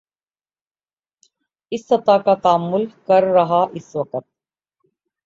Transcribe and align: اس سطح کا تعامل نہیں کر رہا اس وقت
اس 1.71 1.85
سطح 1.87 2.17
کا 2.25 2.35
تعامل 2.35 2.81
نہیں 2.81 3.07
کر 3.07 3.23
رہا 3.33 3.63
اس 3.73 3.95
وقت 3.95 4.25